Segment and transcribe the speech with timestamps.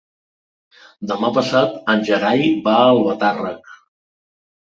[1.09, 3.71] Demà passat en Gerai va a Albatàrrec.